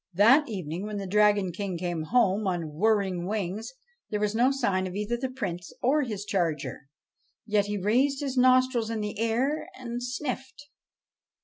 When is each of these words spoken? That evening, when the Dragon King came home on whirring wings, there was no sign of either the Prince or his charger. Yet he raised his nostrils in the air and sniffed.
That 0.15 0.49
evening, 0.49 0.87
when 0.87 0.97
the 0.97 1.05
Dragon 1.05 1.51
King 1.51 1.77
came 1.77 2.05
home 2.05 2.47
on 2.47 2.73
whirring 2.73 3.27
wings, 3.27 3.71
there 4.09 4.19
was 4.19 4.33
no 4.33 4.49
sign 4.49 4.87
of 4.87 4.95
either 4.95 5.15
the 5.15 5.29
Prince 5.29 5.71
or 5.79 6.01
his 6.01 6.25
charger. 6.25 6.89
Yet 7.45 7.67
he 7.67 7.77
raised 7.77 8.19
his 8.19 8.35
nostrils 8.35 8.89
in 8.89 9.01
the 9.01 9.19
air 9.19 9.69
and 9.75 10.01
sniffed. 10.01 10.69